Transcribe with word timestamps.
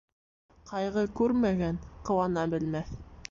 Ҡайғы 0.71 1.03
күрмәгән 1.19 1.79
ҡыуана 2.09 2.47
белмәҫ 2.57 2.99